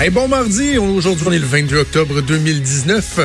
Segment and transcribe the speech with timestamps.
[0.00, 3.20] Hey, bon mardi, aujourd'hui on est le 22 octobre 2019.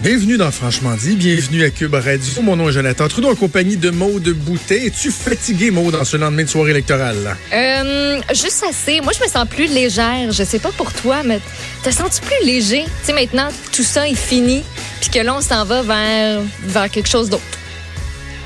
[0.00, 2.42] Bienvenue dans Franchement dit, bienvenue à Cube Radio.
[2.42, 4.86] Mon nom est Jonathan Trudeau en compagnie de Maude Boutet.
[4.86, 7.36] Es-tu fatigué, Maude, en ce lendemain de soirée électorale?
[7.52, 9.00] Euh, juste assez.
[9.00, 10.32] Moi, je me sens plus légère.
[10.32, 11.38] Je sais pas pour toi, mais
[11.84, 12.82] te sens-tu plus léger?
[12.82, 14.64] Tu sais, maintenant, tout ça est fini,
[15.00, 17.44] puis que là, on s'en va vers, vers quelque chose d'autre.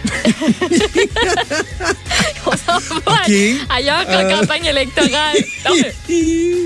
[2.53, 3.33] on s'en va OK.
[3.77, 4.41] ailleurs qu'en Euh.
[4.41, 5.37] campagne électorale.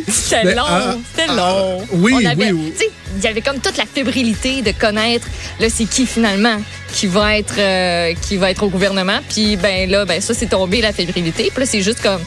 [0.08, 1.86] C'était Ben, long, ah, c'était ah, long.
[1.92, 2.86] oui, On avait- oui, oui.
[3.16, 5.26] Il y avait comme toute la fébrilité de connaître,
[5.60, 6.56] là, c'est qui finalement
[6.92, 9.18] qui va être euh, qui va être au gouvernement.
[9.28, 11.50] Puis ben là, ben ça c'est tombé la fébrilité.
[11.54, 12.20] Puis là c'est juste comme,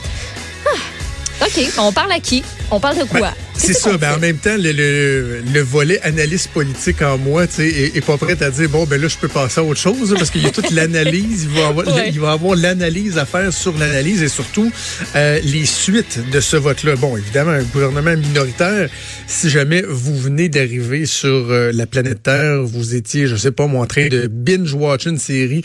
[0.65, 2.43] ah, ok, on parle à qui?
[2.71, 3.19] On parle de quoi?
[3.19, 3.33] Ben,
[3.67, 3.97] C'est ça.
[3.97, 7.97] Ben, en même temps, le, le, le volet analyse politique en moi, tu sais, est,
[7.97, 10.29] est pas prêt à dire bon, ben là, je peux passer à autre chose parce
[10.29, 11.47] qu'il y a toute l'analyse.
[11.49, 12.09] Il va avoir, Ouais.
[12.13, 14.71] il va avoir l'analyse à faire sur l'analyse et surtout
[15.15, 16.95] euh, les suites de ce vote-là.
[16.95, 18.89] Bon, évidemment, un gouvernement minoritaire.
[19.27, 23.67] Si jamais vous venez d'arriver sur euh, la planète Terre, vous étiez, je sais pas,
[23.67, 25.63] moi, en train de binge-watch une série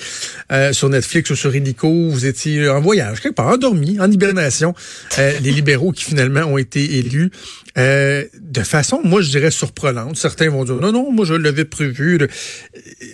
[0.50, 4.74] euh, sur Netflix ou sur Illico, vous étiez en voyage quelque part, endormi, en hibernation.
[5.18, 7.30] Euh, les libéraux qui finalement ont été élus
[7.78, 10.16] euh, de façon, moi je dirais surprenante.
[10.16, 12.18] Certains vont dire non, non, moi je l'avais prévu.
[12.18, 12.28] Le-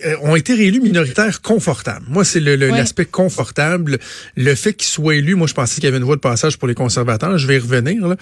[0.05, 2.05] euh, ont été réélus minoritaires confortables.
[2.09, 2.77] Moi, c'est le- le- Ouais.
[2.77, 3.97] l'aspect confortable.
[4.35, 6.57] Le fait qu'ils soient élus, moi je pensais qu'il y avait une voie de passage
[6.57, 7.37] pour les conservateurs.
[7.37, 8.07] Je vais y revenir.
[8.07, 8.15] Là.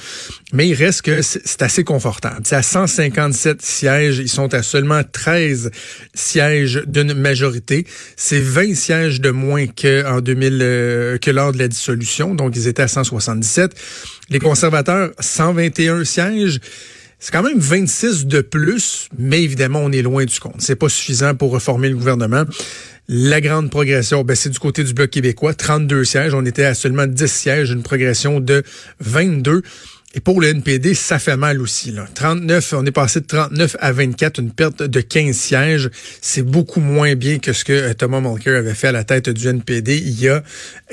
[0.53, 2.41] Mais il reste que c'est c'est assez confortable.
[2.44, 4.19] C'est à 157 sièges.
[4.19, 5.72] Ils sont à seulement 13
[6.13, 7.85] sièges d'une majorité.
[8.16, 12.35] C'est 20 sièges de moins qu'en 2000, euh, que lors de la dissolution.
[12.35, 13.72] Donc, ils étaient à 177.
[14.29, 16.59] Les conservateurs, 121 sièges.
[17.19, 20.59] C'est quand même 26 de plus, mais évidemment, on est loin du compte.
[20.59, 22.43] C'est pas suffisant pour reformer le gouvernement.
[23.07, 26.33] La grande progression, ben, c'est du côté du Bloc québécois, 32 sièges.
[26.33, 28.63] On était à seulement 10 sièges, une progression de
[28.99, 29.63] 22.
[30.13, 31.91] Et pour le NPD, ça fait mal aussi.
[31.91, 32.05] Là.
[32.13, 35.89] 39, on est passé de 39 à 24, une perte de 15 sièges.
[36.21, 39.29] C'est beaucoup moins bien que ce que euh, Thomas Mulcair avait fait à la tête
[39.29, 40.44] du NPD il y a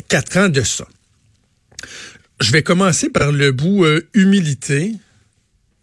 [0.08, 0.86] quatre ans de ça.
[2.44, 4.92] Je vais commencer par le bout euh, humilité.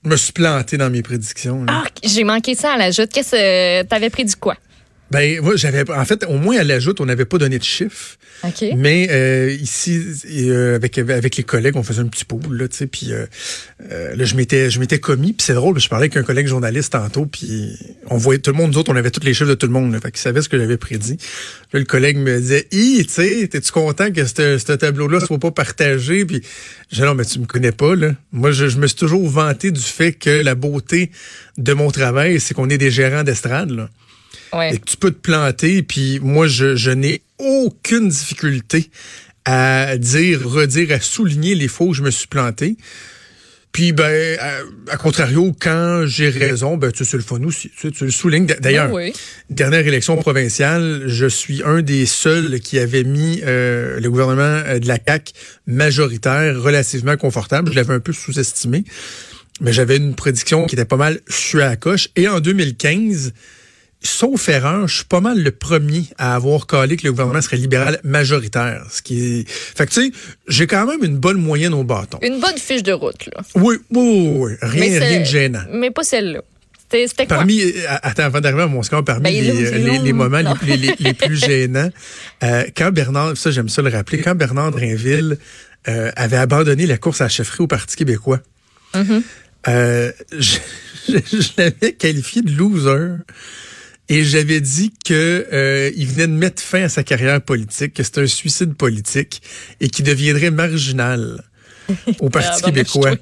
[0.03, 1.65] Me suis planté dans mes prédictions.
[1.67, 3.09] Ah, j'ai manqué ça à la joute.
[3.11, 4.55] Qu'est-ce que t'avais pris du quoi?
[5.11, 8.17] Ben, moi, j'avais, en fait, au moins à l'ajout, on n'avait pas donné de chiffres.
[8.75, 10.01] Mais euh, ici,
[10.49, 13.25] euh, avec avec les collègues, on faisait un petit pool là, tu sais, puis euh,
[13.91, 16.47] euh, là je m'étais je m'étais commis, puis c'est drôle, je parlais avec un collègue
[16.47, 17.77] journaliste tantôt, puis
[18.07, 19.73] on voyait tout le monde, nous autres, on avait tous les chiffres de tout le
[19.73, 21.17] monde, là, fait qu'il savait ce que j'avais prédit.
[21.71, 25.37] Là, le collègue me disait, hi, tu sais, t'es-tu content que ce ce tableau-là soit
[25.37, 26.41] pas partagé, puis
[26.91, 28.15] j'ai dit, non, mais tu me connais pas là.
[28.31, 31.11] Moi, je, je me suis toujours vanté du fait que la beauté
[31.57, 33.89] de mon travail, c'est qu'on est des gérants d'estrade là
[34.53, 34.75] Ouais.
[34.75, 35.83] et que tu peux te planter.
[35.83, 38.89] Puis moi, je, je n'ai aucune difficulté
[39.45, 42.77] à dire, redire, à souligner les fois où je me suis planté.
[43.71, 47.71] Puis, ben, à, à contrario, quand j'ai raison, ben, tu c'est le fun aussi.
[47.79, 48.45] Tu, tu le soulignes.
[48.45, 49.13] D'ailleurs, oui.
[49.49, 54.79] dernière élection provinciale, je suis un des seuls qui avait mis euh, le gouvernement euh,
[54.79, 55.31] de la CAQ
[55.67, 57.71] majoritaire relativement confortable.
[57.71, 58.83] Je l'avais un peu sous-estimé.
[59.61, 62.09] Mais j'avais une prédiction qui était pas mal je à la coche.
[62.15, 63.31] Et en 2015,
[64.01, 67.57] sauf erreur, je suis pas mal le premier à avoir calé que le gouvernement serait
[67.57, 68.85] libéral majoritaire.
[68.91, 69.49] Ce qui est...
[69.49, 70.11] Fait que tu sais,
[70.47, 72.19] j'ai quand même une bonne moyenne au bâton.
[72.21, 73.41] Une bonne fiche de route, là.
[73.55, 74.51] Oui, oui, oui, oui.
[74.61, 75.63] Rien, rien de gênant.
[75.71, 76.41] Mais pas celle-là.
[76.91, 77.37] C'était quoi?
[77.37, 81.89] Parmi, euh, attends, avant d'arriver à mon score, parmi Ben, les, moments les, plus gênants,
[82.43, 85.37] euh, quand Bernard, ça j'aime ça le rappeler, quand Bernard Drinville
[85.87, 88.39] euh, avait abandonné la course à la chefferie au Parti québécois,
[88.93, 89.21] Mm-hmm.
[89.69, 90.57] euh, je,
[91.07, 93.15] je, je l'avais qualifié de loser.
[94.11, 98.03] Et j'avais dit que euh, il venait de mettre fin à sa carrière politique, que
[98.03, 99.41] c'était un suicide politique
[99.79, 101.41] et qu'il deviendrait marginal
[102.19, 103.15] au Parti Ah, ben, moi, québécois.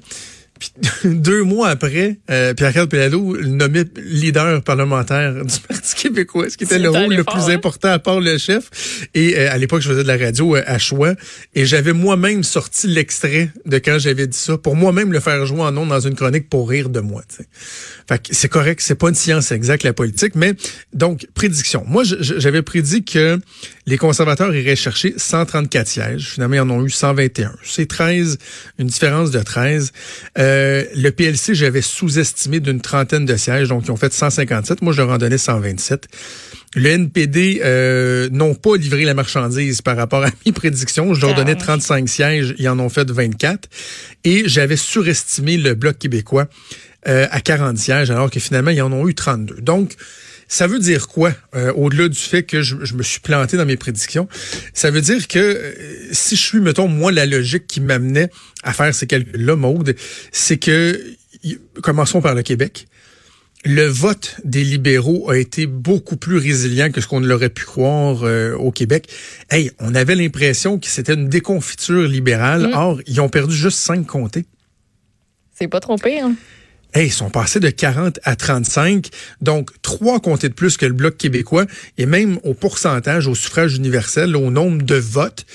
[0.60, 0.72] Puis,
[1.04, 6.64] deux mois après, euh, Pierre-Carl Pelado le nommait leader parlementaire du Parti québécois, ce qui
[6.64, 7.54] était le rôle le plus hein?
[7.54, 9.08] important à part le chef.
[9.14, 11.14] Et euh, à l'époque, je faisais de la radio euh, à choix.
[11.54, 15.62] Et j'avais moi-même sorti l'extrait de quand j'avais dit ça, pour moi-même le faire jouer
[15.62, 17.22] en nom dans une chronique pour rire de moi.
[17.28, 17.48] tu sais.
[18.06, 20.54] Fait que c'est correct, c'est pas une science exacte la politique, mais
[20.92, 21.84] donc prédiction.
[21.86, 23.40] Moi, j'avais prédit que
[23.86, 26.28] les conservateurs iraient chercher 134 sièges.
[26.34, 27.54] Finalement, ils en ont eu 121.
[27.64, 28.38] C'est 13,
[28.78, 29.92] une différence de 13.
[30.38, 34.82] Euh, Euh, le PLC, j'avais sous-estimé d'une trentaine de sièges, donc ils ont fait 157.
[34.82, 36.08] Moi, je leur en donnais 127.
[36.74, 41.14] Le NPD euh, n'ont pas livré la marchandise par rapport à mes prédictions.
[41.14, 43.68] Je leur donnais 35 sièges, ils en ont fait 24.
[44.24, 46.48] Et j'avais surestimé le Bloc québécois
[47.08, 49.60] euh, à 40 sièges, alors que finalement, ils en ont eu 32.
[49.60, 49.94] Donc,
[50.50, 53.76] ça veut dire quoi, euh, au-delà du fait que je, me suis planté dans mes
[53.76, 54.28] prédictions?
[54.74, 55.72] Ça veut dire que euh,
[56.10, 58.30] si je suis, mettons, moi, la logique qui m'amenait
[58.64, 59.94] à faire ces calculs-là, Maude,
[60.32, 61.00] c'est que,
[61.82, 62.88] commençons par le Québec,
[63.64, 68.24] le vote des libéraux a été beaucoup plus résilient que ce qu'on l'aurait pu croire
[68.24, 69.08] euh, au Québec.
[69.50, 72.70] Hey, on avait l'impression que c'était une déconfiture libérale.
[72.70, 72.74] Mm.
[72.74, 74.46] Or, ils ont perdu juste cinq comtés.
[75.54, 76.24] C'est pas trop pire.
[76.24, 76.34] Hein?
[76.92, 79.10] Hey, ils sont passés de 40 à 35,
[79.40, 81.66] donc trois comtés de plus que le Bloc québécois,
[81.98, 85.46] et même au pourcentage, au suffrage universel, au nombre de votes.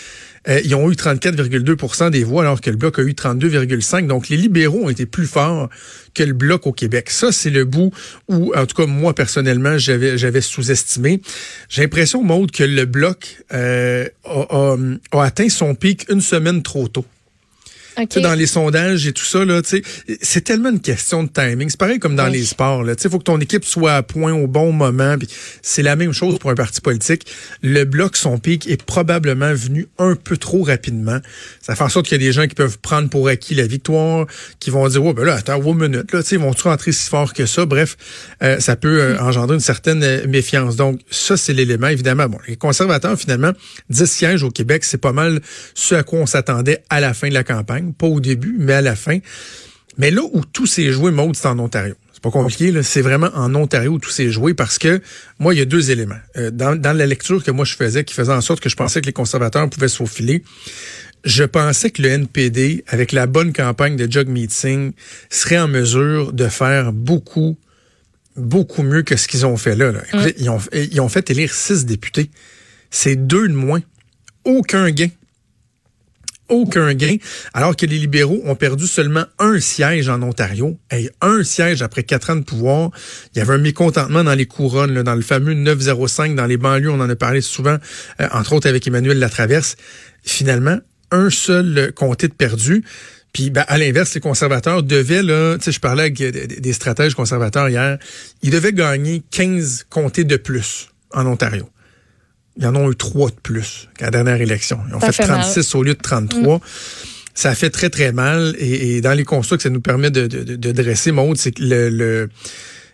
[0.48, 4.08] Euh, ils ont eu 34,2% des voix alors que le Bloc a eu 32,5.
[4.08, 5.70] Donc, les libéraux ont été plus forts
[6.14, 7.10] que le Bloc au Québec.
[7.10, 7.92] Ça, c'est le bout
[8.30, 11.22] où, en tout cas, moi, personnellement, j'avais, sous-estimé.
[11.68, 17.06] J'ai l'impression, Maude, que le Bloc euh, a atteint son pic une semaine trop tôt.
[18.22, 19.62] Dans les sondages et tout ça, là,
[20.22, 21.70] c'est tellement une question de timing.
[21.70, 22.84] C'est pareil comme dans les sports.
[22.88, 25.16] Il faut que ton équipe soit à point au bon moment.
[25.62, 27.26] C'est la même chose pour un parti politique.
[27.62, 31.20] Le bloc, son pic, est probablement venu un peu trop rapidement.
[31.62, 33.68] Ça fait en sorte qu'il y a des gens qui peuvent prendre pour acquis la
[33.68, 34.28] victoire,
[34.60, 37.34] qui vont dire, oh, ben là, attends, une minute, là, ils vont-tu rentrer si fort
[37.34, 37.66] que ça?
[37.66, 37.98] Bref,
[38.44, 40.76] euh, ça peut euh, engendrer une certaine euh, méfiance.
[40.76, 42.28] Donc, ça, c'est l'élément, évidemment.
[42.28, 43.52] Bon, les conservateurs, finalement,
[43.90, 45.42] 10 sièges au Québec, c'est pas mal
[45.74, 48.74] ce à quoi on s'attendait à la fin de la campagne pas au début, mais
[48.74, 49.20] à la fin.
[49.98, 51.96] Mais là où tout s'est joué, Maude, c'est en Ontario.
[52.14, 52.84] C'est pas compliqué, là.
[52.84, 55.02] C'est vraiment en Ontario où tout s'est joué parce que,
[55.40, 56.20] moi, il y a deux éléments.
[56.38, 59.02] Euh, dans, la lecture que moi je faisais, qui faisait en sorte que je pensais
[59.02, 60.44] que les conservateurs pouvaient se faufiler,
[61.24, 64.94] je pensais que le NPD, avec la bonne campagne de Jug Meeting,
[65.30, 67.58] serait en mesure de faire beaucoup,
[68.36, 69.92] beaucoup mieux que ce qu'ils ont fait là.
[70.38, 72.30] ils, ont, ils ont fait élire six députés.
[72.92, 73.82] C'est deux de moins.
[74.44, 75.10] Aucun gain
[76.50, 77.18] aucun gain,
[77.54, 80.78] alors que les libéraux ont perdu seulement un siège en Ontario.
[80.92, 82.92] Et un siège après quatre ans de pouvoir.
[83.34, 86.92] Il y avait un mécontentement dans les couronnes, dans le fameux 905, dans les banlieues,
[86.92, 87.78] on en a parlé souvent,
[88.22, 89.76] euh, entre autres avec Emmanuel Latraverse.
[90.24, 90.80] Finalement,
[91.12, 92.84] un seul comté de perdu.
[93.34, 97.98] Puis ben, à l'inverse, les conservateurs devaient, là, je parlais avec des stratèges conservateurs hier,
[98.42, 101.70] ils devaient gagner 15 comtés de plus en Ontario.
[102.58, 104.80] Ils en ont eu trois de plus qu'à la dernière élection.
[104.90, 106.58] Ils ont fait, 36 au lieu de 33.
[106.58, 106.62] Mm.
[107.34, 108.56] Ça fait très, très mal.
[108.60, 111.64] Et, dans les constats que ça nous permet de, de, de dresser, Maud, c'est que
[111.64, 112.30] le,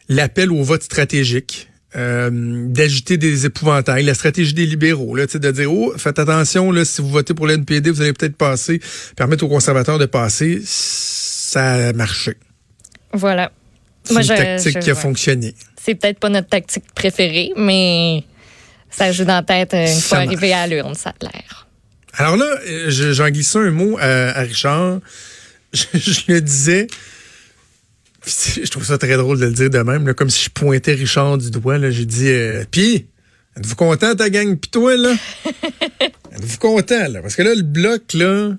[0.10, 2.30] l'appel au vote stratégique, euh,
[2.68, 7.02] d'agiter des épouvantails, la stratégie des libéraux, là, de dire oh, faites attention, là, si
[7.02, 8.80] vous votez pour l'NPD, vous allez peut-être passer,
[9.16, 12.36] permettre aux conservateurs de passer, ça a marché.
[13.14, 13.52] Voilà.
[14.04, 15.54] C'est une tactique qui a fonctionné.
[15.80, 18.24] C'est peut-être pas notre tactique préférée, mais
[18.92, 21.68] ça joue dans la tête une fois arrivé à l'urne, ça a l'air.
[22.14, 22.58] Alors là,
[22.88, 25.00] j'en glissais un mot à, Richard.
[25.74, 26.88] Je, le disais.
[28.26, 31.38] Je trouve ça très drôle de le dire de même, comme si je pointais Richard
[31.38, 31.80] du doigt.
[31.90, 33.08] J'ai dit, euh, puis,
[33.58, 35.16] êtes-vous content ta gang, pis toi, là?
[36.34, 37.22] êtes-vous content, là?
[37.22, 38.52] Parce que là, le bloc, là,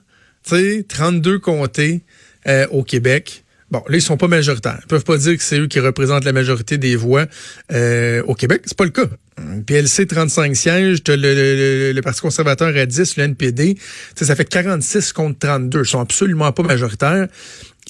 [0.42, 2.02] tu sais, 32 comtés
[2.48, 3.41] euh, au Québec.
[3.72, 4.78] Bon, là, ils sont pas majoritaires.
[4.82, 7.24] Ils peuvent pas dire que c'est eux qui représentent la majorité des voix
[7.72, 8.60] euh, au Québec.
[8.66, 9.06] C'est pas le cas.
[9.66, 13.78] PLC, 35 sièges, le, le, le, Parti conservateur à 10, le NPD.
[14.14, 15.80] Ça fait 46 contre 32.
[15.80, 17.28] Ils sont absolument pas majoritaires.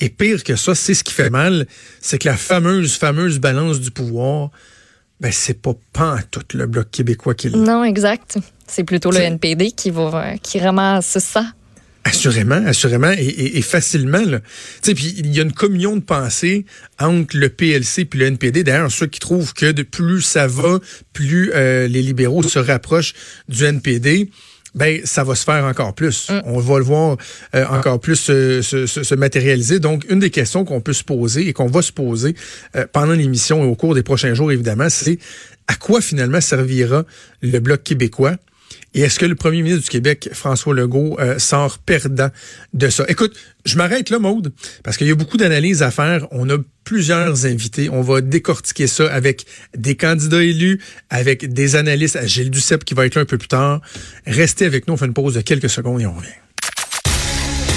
[0.00, 1.66] Et pire que ça, c'est ce qui fait mal,
[2.00, 4.50] c'est que la fameuse, fameuse balance du pouvoir,
[5.20, 7.58] ben, c'est pas pas tout le Bloc québécois qui l'a.
[7.58, 8.38] Non, exact.
[8.68, 11.44] C'est plutôt le NPD qui va, qui ramasse ça.
[12.04, 14.24] Assurément, assurément, et, facilement.
[14.24, 14.40] Là.
[14.82, 16.66] Puis il y a une communion de pensée
[16.98, 18.64] entre le PLC et le NPD.
[18.64, 20.80] D'ailleurs, ceux qui trouvent que de plus ça va,
[21.12, 23.14] plus euh, les libéraux se rapprochent
[23.48, 24.30] du NPD.
[24.74, 26.30] Ben, ça va se faire encore plus.
[26.30, 26.42] Mm.
[26.46, 27.18] On va le voir
[27.54, 29.78] euh, encore plus se, se, matérialiser.
[29.78, 32.34] Donc, une des questions qu'on peut se poser et qu'on va se poser
[32.74, 35.18] euh, pendant l'émission et au cours des prochains jours, évidemment, c'est
[35.68, 37.04] à quoi finalement servira
[37.42, 38.36] le Bloc québécois?
[38.94, 42.28] Et est-ce que le premier ministre du Québec, François Legault, euh, sort perdant
[42.72, 43.04] de ça?
[43.08, 44.52] Écoute, je m'arrête là, Maude,
[44.82, 46.26] parce qu'il y a beaucoup d'analyses à faire.
[46.30, 47.88] On a plusieurs invités.
[47.90, 53.06] On va décortiquer ça avec des candidats élus, avec des analystes, Gilles Duceppe qui va
[53.06, 53.80] être là un peu plus tard.
[54.26, 56.28] Restez avec nous, on fait une pause de quelques secondes et on revient.